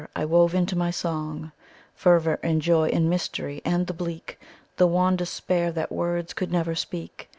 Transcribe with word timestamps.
I 0.15 0.25
wove 0.25 0.55
into 0.55 0.75
my 0.75 0.89
song 0.89 1.51
Fervour, 1.93 2.39
and 2.41 2.59
joy, 2.59 2.87
and 2.89 3.07
mystery, 3.07 3.61
and 3.63 3.85
the 3.85 3.93
bleak, 3.93 4.39
The 4.77 4.87
wan 4.87 5.15
despair 5.15 5.71
that 5.73 5.91
words 5.91 6.33
could 6.33 6.51
never 6.51 6.73
speak. 6.73 7.29